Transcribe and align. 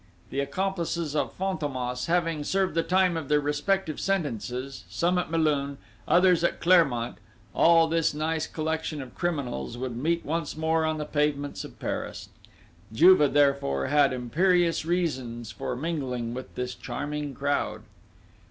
The 0.31 0.39
accomplices 0.39 1.15
of 1.15 1.37
Fantômas, 1.37 2.07
having 2.07 2.43
served 2.43 2.73
the 2.73 2.81
time 2.81 3.15
of 3.15 3.27
their 3.29 3.39
respective 3.39 3.99
sentences, 3.99 4.83
some 4.89 5.19
at 5.19 5.29
Melun, 5.29 5.77
others 6.07 6.43
at 6.43 6.59
Clermont, 6.59 7.19
all 7.53 7.87
this 7.87 8.11
nice 8.11 8.47
collection 8.47 8.99
of 8.99 9.13
criminals 9.13 9.77
would 9.77 9.95
meet 9.95 10.25
once 10.25 10.57
more 10.57 10.85
on 10.85 10.97
the 10.97 11.05
pavements 11.05 11.63
of 11.63 11.77
Paris. 11.79 12.29
Juve, 12.91 13.31
therefore, 13.31 13.89
had 13.89 14.11
imperious 14.11 14.85
reasons 14.85 15.51
for 15.51 15.75
mingling 15.75 16.33
with 16.33 16.55
this 16.55 16.73
charming 16.73 17.35
crowd!... 17.35 17.83